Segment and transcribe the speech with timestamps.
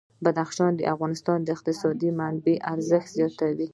[0.25, 3.67] بدخشان د افغانستان د اقتصادي منابعو ارزښت زیاتوي.